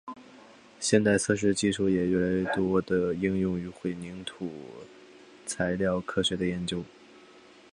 [0.79, 4.49] 现代测试技术也越来越多地应用于混凝土
[5.45, 6.83] 材料科学的研究。